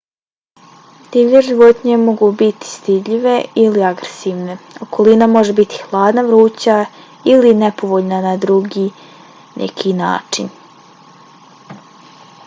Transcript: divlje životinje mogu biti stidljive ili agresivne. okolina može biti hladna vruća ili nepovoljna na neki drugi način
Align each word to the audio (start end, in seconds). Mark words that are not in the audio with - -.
divlje 1.15 1.41
životinje 1.47 1.97
mogu 2.05 2.29
biti 2.39 2.69
stidljive 2.69 3.33
ili 3.65 3.83
agresivne. 3.89 4.55
okolina 4.87 5.27
može 5.35 5.55
biti 5.61 5.83
hladna 5.83 6.23
vruća 6.31 6.79
ili 7.35 7.53
nepovoljna 7.61 8.21
na 8.25 8.35
neki 8.39 8.45
drugi 8.47 9.93
način 10.03 10.53